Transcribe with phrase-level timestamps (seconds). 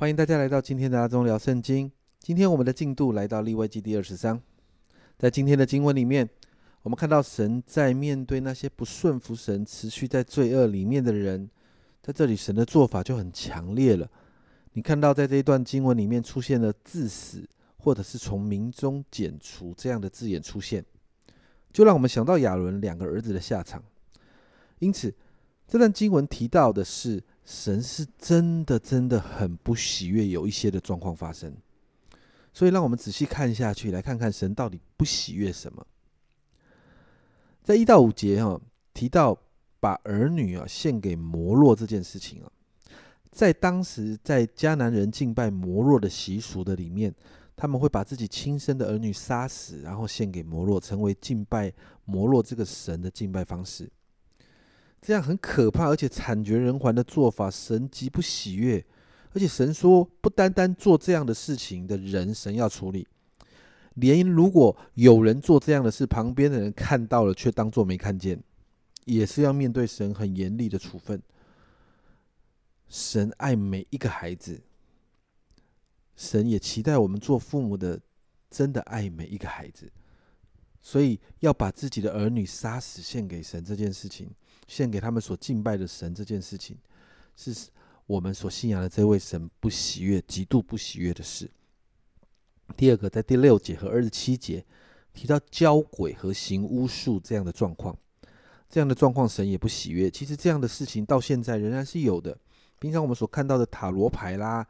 [0.00, 1.92] 欢迎大家来到今天的阿忠聊圣经。
[2.20, 4.40] 今天我们的进度来到利未记第二十章，
[5.18, 6.26] 在今天的经文里面，
[6.80, 11.50] 我们看到神在面对那些不顺服神、持续在罪恶里面的人，
[12.00, 14.10] 在这里神的做法就很强烈了。
[14.72, 17.46] 你看到在这一段经文里面出现了“致死”
[17.76, 20.82] 或者是从民中剪除这样的字眼出现，
[21.74, 23.84] 就让我们想到亚伦两个儿子的下场。
[24.78, 25.14] 因此，
[25.68, 27.22] 这段经文提到的是。
[27.50, 31.52] 神是真的，真的很不喜悦有一些的状况发生，
[32.54, 35.84] 所以让我们仔细看下去，来看看神到底不喜悦什么。
[37.60, 38.58] 在一到五节哈
[38.94, 39.36] 提到
[39.80, 42.52] 把儿女啊献给摩洛这件事情啊，
[43.32, 47.12] 在当时在迦南人敬拜摩洛的习俗的里面，
[47.56, 51.72] 他们会把自己亲生的儿女杀死，然后献给摩洛，成为敬拜
[52.04, 53.90] 摩洛这个神的敬拜方式。
[55.00, 58.84] 这样很可怕，而且惨绝人寰的做法，神极不喜悦。
[59.32, 63.06] 而且神说，不单单做这样的事情的人，神要处理，
[63.94, 68.42] 连如果有人做这样的事，旁边的人看到了却当作没看见，
[69.04, 71.22] 也是要面对神很严厉的处分。
[72.88, 74.60] 神爱每一个孩子，
[76.16, 78.00] 神也期待我们做父母的
[78.50, 79.92] 真的爱每一个孩子，
[80.80, 84.30] 所以要把自己的儿女杀死献给神这件事情。
[84.68, 86.78] 献给他们所敬拜的神这件事情，
[87.34, 87.52] 是
[88.06, 91.50] 我们所信仰的这位神不喜悦、极度不喜悦的事。
[92.76, 94.64] 第二个，在第六节和二十七节
[95.12, 97.98] 提到交鬼和行巫术这样的状况，
[98.68, 100.08] 这样的状况神也不喜悦。
[100.08, 102.38] 其实这样的事情到现在仍然是有的。
[102.78, 104.64] 平常我们所看到的塔罗牌啦、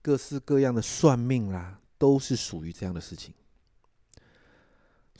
[0.00, 3.34] 各式各样的算命啦，都是属于这样的事情。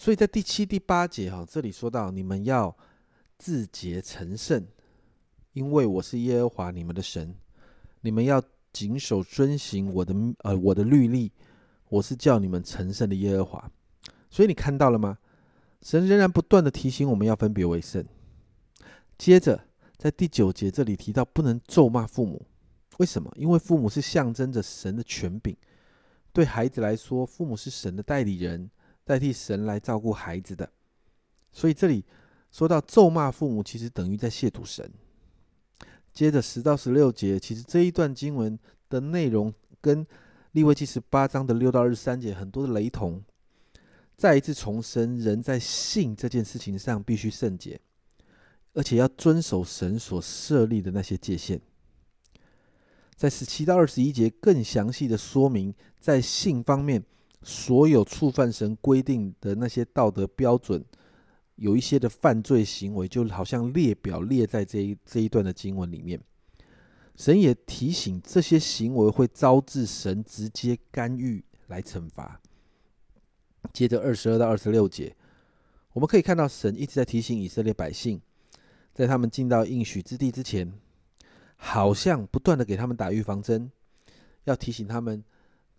[0.00, 2.74] 所以在第七、第八节哈，这里说到你们要。
[3.42, 4.66] 自洁成圣，
[5.54, 7.34] 因为我是耶和华你们的神，
[8.02, 11.32] 你们要谨守遵行我的呃我的律例，
[11.88, 13.72] 我是叫你们成圣的耶和华。
[14.28, 15.16] 所以你看到了吗？
[15.80, 18.04] 神仍然不断的提醒我们要分别为圣。
[19.16, 19.64] 接着
[19.96, 22.44] 在第九节这里提到不能咒骂父母，
[22.98, 23.32] 为什么？
[23.36, 25.56] 因为父母是象征着神的权柄，
[26.30, 28.70] 对孩子来说，父母是神的代理人，
[29.10, 30.70] 代替神来照顾孩子的。
[31.50, 32.04] 所以这里。
[32.52, 34.90] 说到咒骂父母，其实等于在亵渎神。
[36.12, 40.04] 接着十到十六节，其实这一段经文的内容跟
[40.50, 43.22] 利未记十八章的六到二十三节很多的雷同。
[44.16, 47.80] 再一次重申，人在性这件事情上必须圣洁，
[48.72, 51.60] 而且要遵守神所设立的那些界限。
[53.14, 57.04] 在十七到二十一节，更详细的说明在性方面
[57.42, 60.84] 所有触犯神规定的那些道德标准。
[61.56, 66.18] 有一些的犯罪行为，就好像列表列在这一这一段的经文里面。
[67.16, 72.40] 神也提醒这些行为会招致神直接干预来惩罚。
[73.74, 75.14] 接着二十二到二十六节，
[75.92, 78.18] 我们可以看到神一直在提醒以色列百姓，
[78.94, 80.72] 在他们进到应许之地之前，
[81.56, 83.70] 好像不断的给他们打预防针，
[84.44, 85.22] 要提醒他们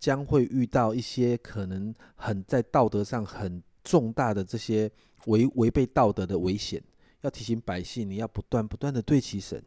[0.02, 4.90] 将会遇到一些可能很在道德上很重大的这些。
[5.26, 6.82] 违违背道德的危险，
[7.20, 9.62] 要提醒百姓，你要不断不断的对齐神。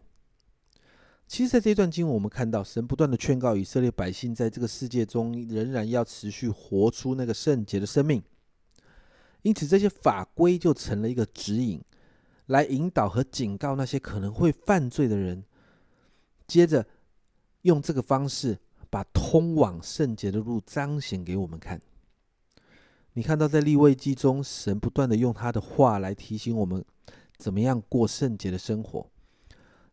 [1.25, 8.21] 其实，在这一段经文，我们看到神不断的劝告以色列百姓，在这个世界中仍然要持续活出那个圣洁的生命。
[9.43, 11.81] 因此，这些法规就成了一个指引，
[12.47, 15.45] 来引导和警告那些可能会犯罪的人。
[16.45, 16.85] 接着，
[17.61, 18.59] 用这个方式
[18.89, 21.81] 把通往圣洁的路彰显给我们看。
[23.13, 26.83] 你看到在立位记中，神不断的用他的话来提醒我们，
[27.37, 29.09] 怎么样过圣洁的生活，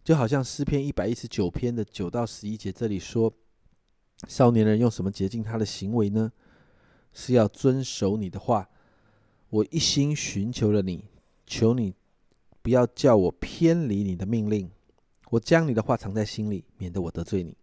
[0.03, 3.33] 就好像诗篇一百一十九篇的九到十一节这里说
[4.27, 6.33] ：“少年人用什么洁净他的行为呢？
[7.13, 8.69] 是要遵守你的话。
[9.51, 11.05] 我一心寻求了你，
[11.47, 11.95] 求你
[12.61, 14.71] 不要叫我偏离你的命令。
[15.31, 17.57] 我将你的话藏在心里，免得我得罪你。”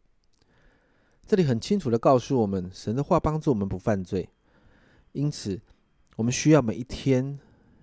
[1.29, 4.27] 这里很清楚的告诉我们，神的话帮助我们不犯罪。
[5.11, 5.61] 因此，
[6.15, 7.37] 我们需要每一天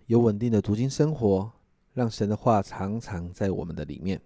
[0.06, 1.52] 有稳定的读经生活，
[1.94, 4.20] 让神的话常常在我们的里面。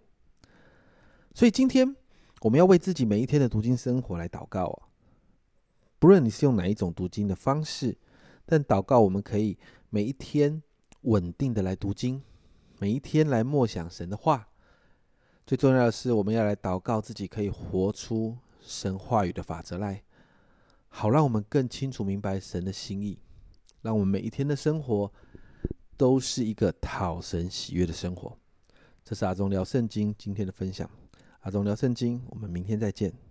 [1.35, 1.95] 所以，今天
[2.41, 4.89] 我们要为自己每一天的读经生活来祷告啊！
[5.99, 7.99] 不论你是用哪一种读经的方式，
[8.47, 9.59] 但祷告我们可以
[9.91, 10.63] 每一天
[11.03, 12.23] 稳定的来读经，
[12.79, 14.49] 每一天来默想神的话。
[15.47, 20.03] 最重要的是，我们要来祷告自己，可以活出神话语的法则来。
[20.89, 23.19] 好，让我们更清楚明白神的心意，
[23.83, 25.13] 让我们每一天的生活
[25.97, 28.37] 都是一个讨神喜悦的生活。
[29.05, 30.89] 这是阿忠聊圣经今天的分享。
[31.41, 33.30] 阿忠聊圣经，我们明天再见。